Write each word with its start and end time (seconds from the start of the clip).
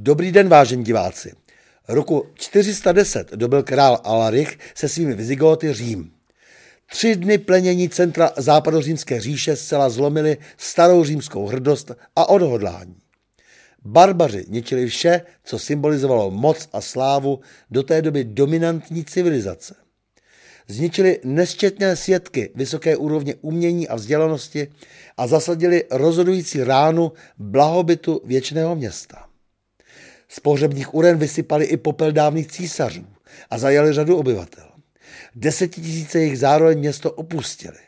Dobrý 0.00 0.32
den, 0.32 0.48
vážení 0.48 0.84
diváci. 0.84 1.32
Roku 1.88 2.26
410 2.34 3.32
dobil 3.32 3.62
král 3.62 4.00
Alarich 4.04 4.58
se 4.74 4.88
svými 4.88 5.14
Vizigoty 5.14 5.72
Řím. 5.72 6.10
Tři 6.90 7.16
dny 7.16 7.38
plenění 7.38 7.88
centra 7.88 8.30
západořímské 8.36 9.20
říše 9.20 9.56
zcela 9.56 9.90
zlomili 9.90 10.36
starou 10.56 11.04
římskou 11.04 11.46
hrdost 11.46 11.90
a 12.16 12.28
odhodlání. 12.28 12.96
Barbaři 13.84 14.44
ničili 14.48 14.86
vše, 14.86 15.20
co 15.44 15.58
symbolizovalo 15.58 16.30
moc 16.30 16.68
a 16.72 16.80
slávu 16.80 17.40
do 17.70 17.82
té 17.82 18.02
doby 18.02 18.24
dominantní 18.24 19.04
civilizace. 19.04 19.74
Zničili 20.68 21.20
nesčetné 21.24 21.96
svědky 21.96 22.50
vysoké 22.54 22.96
úrovně 22.96 23.34
umění 23.40 23.88
a 23.88 23.94
vzdělanosti 23.94 24.68
a 25.16 25.26
zasadili 25.26 25.84
rozhodující 25.90 26.64
ránu 26.64 27.12
blahobytu 27.38 28.20
věčného 28.24 28.76
města. 28.76 29.27
Z 30.28 30.40
pohřebních 30.40 30.94
uren 30.94 31.18
vysypali 31.18 31.64
i 31.64 31.76
popel 31.76 32.12
dávných 32.12 32.46
císařů 32.46 33.06
a 33.50 33.58
zajali 33.58 33.92
řadu 33.92 34.16
obyvatel. 34.16 34.68
Desetitisíce 35.34 36.20
jich 36.20 36.38
zároveň 36.38 36.78
město 36.78 37.12
opustili. 37.12 37.78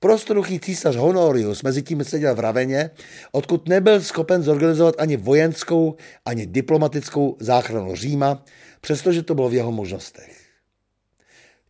Prostoruchý 0.00 0.60
císař 0.60 0.96
Honorius 0.96 1.62
mezi 1.62 1.82
tím 1.82 2.04
seděl 2.04 2.34
v 2.34 2.40
Raveně, 2.40 2.90
odkud 3.32 3.68
nebyl 3.68 4.00
schopen 4.00 4.42
zorganizovat 4.42 4.94
ani 4.98 5.16
vojenskou, 5.16 5.96
ani 6.24 6.46
diplomatickou 6.46 7.36
záchranu 7.40 7.96
Říma, 7.96 8.44
přestože 8.80 9.22
to 9.22 9.34
bylo 9.34 9.48
v 9.48 9.54
jeho 9.54 9.72
možnostech. 9.72 10.42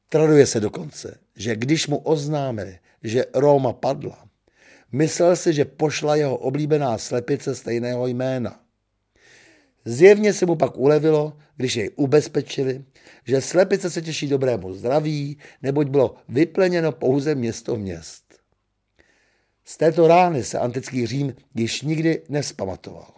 Traduje 0.09 0.47
se 0.47 0.61
dokonce, 0.61 1.19
že 1.37 1.57
když 1.57 1.87
mu 1.87 1.97
oznámili, 1.97 2.79
že 3.03 3.25
Róma 3.35 3.73
padla, 3.73 4.25
myslel 4.93 5.37
si, 5.37 5.53
že 5.53 5.65
pošla 5.65 6.17
jeho 6.17 6.37
oblíbená 6.37 6.99
slepice 6.99 7.55
stejného 7.55 8.07
jména. 8.07 8.61
Zjevně 9.85 10.33
se 10.33 10.47
mu 10.47 10.57
pak 10.57 10.79
ulevilo, 10.79 11.37
když 11.57 11.77
jej 11.77 11.91
ubezpečili, 11.97 12.85
že 13.25 13.41
slepice 13.41 13.91
se 13.91 14.03
těší 14.03 14.29
dobrému 14.29 14.75
zdraví, 14.75 15.39
neboť 15.63 15.89
bylo 15.89 16.15
vypleněno 16.29 16.93
pouze 16.93 17.35
město 17.35 17.77
měst. 17.77 18.25
Z 19.65 19.77
této 19.77 20.09
rány 20.09 20.45
se 20.45 20.59
antický 20.59 21.07
Řím 21.07 21.35
již 21.55 21.83
nikdy 21.83 22.23
nespamatoval. 22.29 23.13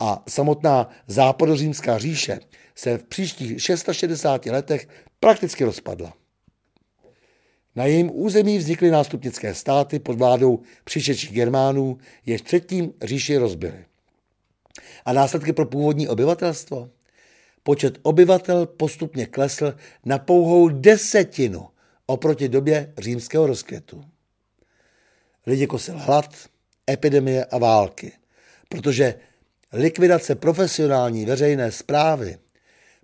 A 0.00 0.24
samotná 0.28 0.90
západořímská 1.06 1.98
říše 1.98 2.40
se 2.74 2.98
v 2.98 3.04
příštích 3.04 3.62
660 3.62 4.46
letech 4.46 4.88
prakticky 5.20 5.64
rozpadla. 5.64 6.12
Na 7.76 7.84
jejím 7.84 8.10
území 8.14 8.58
vznikly 8.58 8.90
nástupnické 8.90 9.54
státy 9.54 9.98
pod 9.98 10.18
vládou 10.18 10.62
přišečích 10.84 11.32
Germánů, 11.32 11.98
jež 12.26 12.42
předtím 12.42 12.92
říši 13.02 13.36
rozbily. 13.36 13.87
A 15.04 15.12
následky 15.12 15.52
pro 15.52 15.66
původní 15.66 16.08
obyvatelstvo? 16.08 16.90
Počet 17.62 17.98
obyvatel 18.02 18.66
postupně 18.66 19.26
klesl 19.26 19.74
na 20.04 20.18
pouhou 20.18 20.68
desetinu 20.68 21.68
oproti 22.06 22.48
době 22.48 22.92
římského 22.98 23.46
rozkvětu. 23.46 24.04
Lidi 25.46 25.66
kosil 25.66 25.94
hlad, 25.98 26.34
epidemie 26.90 27.44
a 27.44 27.58
války, 27.58 28.12
protože 28.68 29.14
likvidace 29.72 30.34
profesionální 30.34 31.26
veřejné 31.26 31.72
zprávy, 31.72 32.38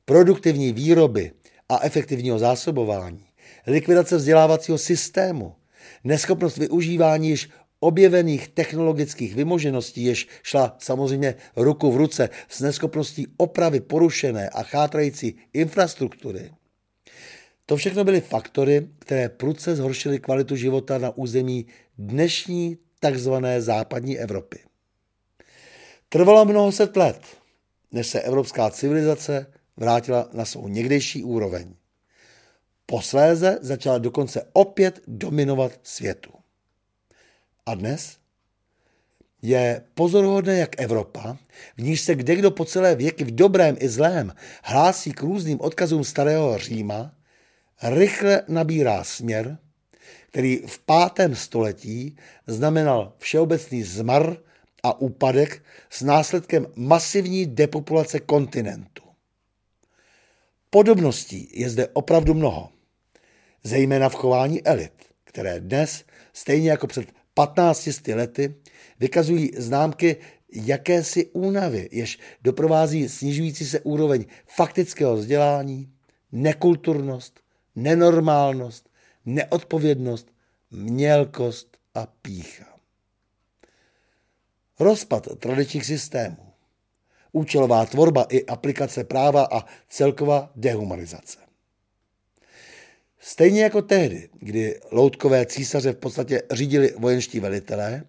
produktivní 0.04 0.72
výroby 0.72 1.32
a 1.68 1.80
efektivního 1.82 2.38
zásobování, 2.38 3.26
likvidace 3.66 4.16
vzdělávacího 4.16 4.78
systému, 4.78 5.54
neschopnost 6.04 6.56
využívání 6.56 7.28
již 7.28 7.50
objevených 7.84 8.48
technologických 8.48 9.34
vymožeností, 9.34 10.04
jež 10.04 10.28
šla 10.42 10.76
samozřejmě 10.78 11.34
ruku 11.56 11.92
v 11.92 11.96
ruce 11.96 12.28
s 12.48 12.60
neschopností 12.60 13.26
opravy 13.36 13.80
porušené 13.80 14.48
a 14.48 14.62
chátrající 14.62 15.36
infrastruktury. 15.52 16.50
To 17.66 17.76
všechno 17.76 18.04
byly 18.04 18.20
faktory, 18.20 18.88
které 18.98 19.28
prudce 19.28 19.76
zhoršily 19.76 20.18
kvalitu 20.18 20.56
života 20.56 20.98
na 20.98 21.16
území 21.16 21.66
dnešní 21.98 22.78
takzvané 23.00 23.62
západní 23.62 24.18
Evropy. 24.18 24.58
Trvalo 26.08 26.44
mnoho 26.44 26.72
set 26.72 26.96
let, 26.96 27.20
než 27.92 28.06
se 28.06 28.20
evropská 28.20 28.70
civilizace 28.70 29.46
vrátila 29.76 30.28
na 30.32 30.44
svou 30.44 30.68
někdejší 30.68 31.24
úroveň. 31.24 31.74
Posléze 32.86 33.58
začala 33.60 33.98
dokonce 33.98 34.48
opět 34.52 35.00
dominovat 35.06 35.72
světu. 35.82 36.43
A 37.66 37.74
dnes? 37.74 38.16
Je 39.42 39.82
pozoruhodné, 39.94 40.58
jak 40.58 40.80
Evropa, 40.80 41.36
v 41.76 41.82
níž 41.82 42.00
se 42.00 42.14
kdekdo 42.14 42.50
po 42.50 42.64
celé 42.64 42.96
věky 42.96 43.24
v 43.24 43.34
dobrém 43.34 43.76
i 43.78 43.88
zlém 43.88 44.32
hlásí 44.62 45.12
k 45.12 45.20
různým 45.20 45.60
odkazům 45.60 46.04
starého 46.04 46.58
Říma, 46.58 47.14
rychle 47.82 48.42
nabírá 48.48 49.04
směr, 49.04 49.58
který 50.28 50.56
v 50.56 50.78
pátém 50.78 51.34
století 51.34 52.16
znamenal 52.46 53.12
všeobecný 53.18 53.82
zmar 53.82 54.36
a 54.82 55.00
úpadek 55.00 55.62
s 55.90 56.02
následkem 56.02 56.66
masivní 56.76 57.46
depopulace 57.46 58.20
kontinentu. 58.20 59.02
Podobností 60.70 61.48
je 61.52 61.70
zde 61.70 61.88
opravdu 61.88 62.34
mnoho, 62.34 62.68
zejména 63.62 64.08
v 64.08 64.14
chování 64.14 64.66
elit, 64.66 64.92
které 65.24 65.60
dnes, 65.60 66.04
stejně 66.32 66.70
jako 66.70 66.86
před 66.86 67.23
15 67.34 68.08
lety, 68.08 68.54
vykazují 69.00 69.50
známky 69.56 70.16
jakési 70.52 71.26
únavy, 71.26 71.88
jež 71.92 72.18
doprovází 72.42 73.08
snižující 73.08 73.66
se 73.66 73.80
úroveň 73.80 74.24
faktického 74.46 75.16
vzdělání, 75.16 75.92
nekulturnost, 76.32 77.40
nenormálnost, 77.76 78.88
neodpovědnost, 79.24 80.32
mělkost 80.70 81.76
a 81.94 82.06
pícha. 82.06 82.64
Rozpad 84.80 85.28
tradičních 85.38 85.84
systémů, 85.86 86.52
účelová 87.32 87.86
tvorba 87.86 88.26
i 88.28 88.46
aplikace 88.46 89.04
práva 89.04 89.48
a 89.52 89.64
celková 89.88 90.50
dehumanizace. 90.56 91.43
Stejně 93.26 93.62
jako 93.62 93.82
tehdy, 93.82 94.28
kdy 94.40 94.80
loutkové 94.92 95.46
císaře 95.46 95.92
v 95.92 95.96
podstatě 95.96 96.42
řídili 96.52 96.94
vojenští 96.98 97.40
velitelé, 97.40 98.04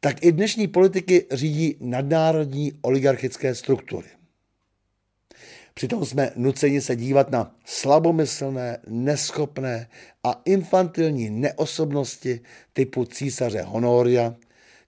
tak 0.00 0.24
i 0.24 0.32
dnešní 0.32 0.68
politiky 0.68 1.26
řídí 1.30 1.76
nadnárodní 1.80 2.72
oligarchické 2.82 3.54
struktury. 3.54 4.08
Přitom 5.74 6.04
jsme 6.04 6.32
nuceni 6.36 6.80
se 6.80 6.96
dívat 6.96 7.30
na 7.30 7.54
slabomyslné, 7.64 8.78
neschopné 8.88 9.88
a 10.24 10.42
infantilní 10.44 11.30
neosobnosti 11.30 12.40
typu 12.72 13.04
císaře 13.04 13.62
Honoria, 13.62 14.34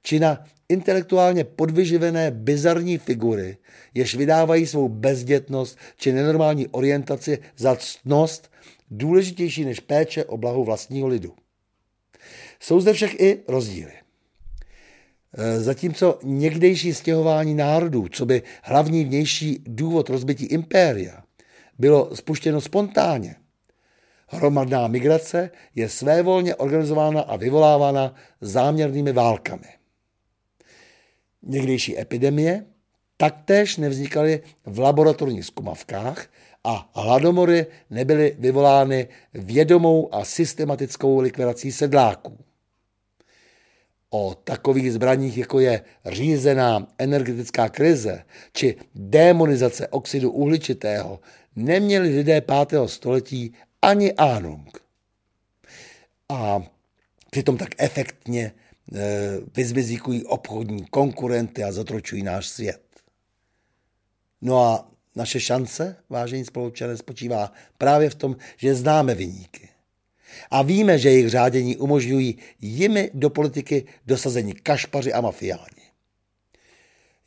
či 0.03 0.21
na 0.21 0.45
intelektuálně 0.69 1.45
podvyživené 1.45 2.31
bizarní 2.31 2.99
figury, 2.99 3.57
jež 3.95 4.15
vydávají 4.15 4.67
svou 4.67 4.89
bezdětnost 4.89 5.79
či 5.97 6.13
nenormální 6.13 6.69
orientaci 6.69 7.39
za 7.57 7.77
ctnost 7.77 8.51
důležitější 8.91 9.65
než 9.65 9.81
péče 9.81 10.25
o 10.25 10.37
blahu 10.37 10.65
vlastního 10.65 11.09
lidu. 11.09 11.35
Jsou 12.61 12.81
zde 12.81 12.93
však 12.93 13.15
i 13.15 13.41
rozdíly. 13.49 13.93
E, 15.39 15.61
zatímco 15.61 16.19
někdejší 16.23 16.95
stěhování 16.95 17.55
národů, 17.55 18.09
co 18.09 18.27
by 18.27 18.43
hlavní 18.63 19.05
vnější 19.05 19.65
důvod 19.67 20.09
rozbití 20.09 20.45
impéria, 20.45 21.23
bylo 21.79 22.17
spuštěno 22.17 22.61
spontánně, 22.61 23.37
hromadná 24.29 24.89
migrace 24.89 25.51
je 25.75 25.89
svévolně 25.89 26.55
organizována 26.55 27.21
a 27.21 27.37
vyvolávána 27.37 28.15
záměrnými 28.41 29.13
válkami. 29.13 29.69
Někdejší 31.43 31.99
epidemie 31.99 32.65
taktéž 33.17 33.77
nevznikaly 33.77 34.43
v 34.67 34.79
laboratorních 34.79 35.45
zkumavkách 35.45 36.27
a 36.69 36.91
hladomory 36.95 37.67
nebyly 37.91 38.37
vyvolány 38.39 39.09
vědomou 39.35 40.15
a 40.15 40.25
systematickou 40.25 41.21
likvidací 41.21 41.73
sedláků. 41.73 42.39
O 44.11 44.35
takových 44.35 44.93
zbraních, 44.93 45.39
jako 45.39 45.61
je 45.61 45.83
řízená 46.07 46.87
energetická 46.99 47.69
krize 47.69 48.25
či 48.53 48.77
demonizace 48.95 49.89
oxidu 49.89 50.31
uhličitého, 50.31 51.21
neměli 51.57 52.09
lidé 52.09 52.41
5. 52.41 52.81
století 52.87 53.55
ani 53.83 54.13
ánung. 54.13 54.79
A 56.29 56.63
přitom 57.31 57.57
tak 57.57 57.69
efektně 57.79 58.43
e, 58.43 58.53
vyzmizíkují 59.57 60.25
obchodní 60.25 60.85
konkurenty 60.85 61.65
a 61.65 61.73
zatročují 61.73 62.23
náš 62.23 62.49
svět. 62.49 62.83
No 64.41 64.65
a 64.65 64.98
naše 65.19 65.41
šance, 65.41 65.97
vážení 66.09 66.45
spoluobčané, 66.45 66.97
spočívá 66.97 67.53
právě 67.79 68.11
v 68.11 68.15
tom, 68.15 68.37
že 68.57 68.75
známe 68.75 69.15
vyníky. 69.15 69.69
A 70.51 70.63
víme, 70.63 70.99
že 70.99 71.11
jejich 71.11 71.31
řádění 71.31 71.77
umožňují 71.77 72.39
jimi 72.61 73.11
do 73.15 73.31
politiky 73.31 73.87
dosazení 74.07 74.53
kašpaři 74.53 75.13
a 75.13 75.21
mafiáni. 75.21 75.85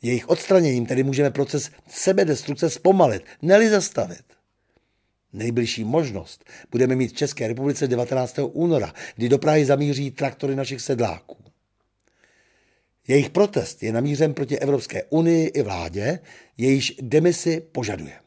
Jejich 0.02 0.28
odstraněním 0.28 0.86
tedy 0.86 1.02
můžeme 1.02 1.30
proces 1.30 1.70
sebedestrukce 1.88 2.70
zpomalit, 2.70 3.22
neli 3.42 3.70
zastavit. 3.70 4.24
Nejbližší 5.32 5.84
možnost 5.84 6.44
budeme 6.70 6.96
mít 6.96 7.08
v 7.08 7.16
České 7.16 7.48
republice 7.48 7.88
19. 7.88 8.38
února, 8.52 8.94
kdy 9.16 9.28
do 9.28 9.38
Prahy 9.38 9.64
zamíří 9.64 10.10
traktory 10.10 10.56
našich 10.56 10.80
sedláků. 10.80 11.41
Jejich 13.08 13.30
protest 13.30 13.82
je 13.82 13.92
namířen 13.92 14.34
proti 14.34 14.58
Evropské 14.58 15.04
unii 15.04 15.46
i 15.46 15.62
vládě, 15.62 16.18
jejíž 16.56 16.96
demisi 17.00 17.60
požaduje. 17.60 18.20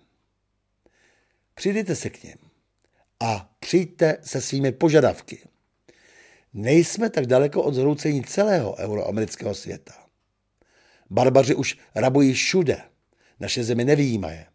Přijdete 1.56 1.96
se 1.96 2.10
k 2.10 2.24
něm 2.24 2.38
a 3.20 3.56
přijďte 3.60 4.18
se 4.22 4.42
svými 4.42 4.72
požadavky. 4.72 5.40
Nejsme 6.54 7.10
tak 7.10 7.26
daleko 7.26 7.64
od 7.64 7.74
zhroucení 7.74 8.24
celého 8.24 8.76
euroamerického 8.78 9.56
světa. 9.56 9.94
Barbaři 11.10 11.56
už 11.56 11.78
rabují 11.96 12.34
všude, 12.34 12.82
naše 13.40 13.64
zemi 13.64 13.86
nevýjímaje. 13.86 14.46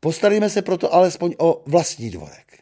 Postaríme 0.00 0.50
se 0.50 0.62
proto 0.62 0.94
alespoň 0.94 1.34
o 1.38 1.62
vlastní 1.66 2.10
dvorek. 2.10 2.58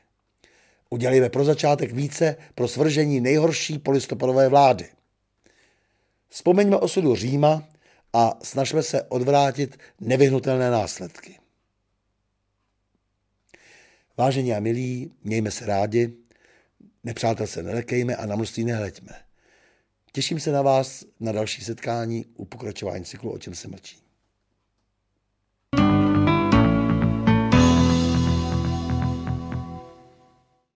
Udělejme 0.91 1.31
pro 1.31 1.45
začátek 1.45 1.93
více 1.93 2.37
pro 2.55 2.69
svržení 2.69 3.21
nejhorší 3.21 3.79
polistopadové 3.79 4.49
vlády. 4.49 4.89
Vzpomeňme 6.35 6.77
osudu 6.77 7.15
Říma 7.15 7.69
a 8.13 8.39
snažme 8.43 8.83
se 8.83 9.03
odvrátit 9.03 9.79
nevyhnutelné 10.01 10.71
následky. 10.71 11.39
Vážení 14.17 14.55
a 14.55 14.61
milí, 14.61 15.13
mějme 15.25 15.51
se 15.51 15.67
rádi, 15.67 16.13
nepřátel 17.05 17.47
se 17.47 17.63
nelekejme 17.63 18.17
a 18.17 18.27
na 18.27 18.37
množství 18.37 18.65
nehleďme. 18.65 19.13
Těším 20.13 20.41
se 20.41 20.53
na 20.53 20.63
vás 20.63 21.05
na 21.21 21.33
další 21.33 21.65
setkání 21.65 22.25
u 22.37 22.45
pokračování 22.45 23.05
cyklu 23.05 23.33
O 23.33 23.39
čem 23.39 23.55
se 23.55 23.69
mlčí. 23.69 24.04